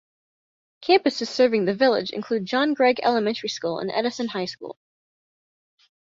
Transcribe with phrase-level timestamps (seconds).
[0.81, 4.79] Campuses serving the village include John Gregg Elementary School and Edison High School.